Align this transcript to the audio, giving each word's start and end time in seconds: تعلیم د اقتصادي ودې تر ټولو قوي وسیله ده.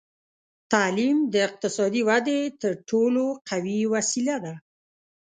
تعلیم 0.73 1.17
د 1.33 1.35
اقتصادي 1.47 2.01
ودې 2.09 2.39
تر 2.61 2.73
ټولو 2.89 3.23
قوي 3.49 3.79
وسیله 3.93 4.35
ده. 4.45 4.53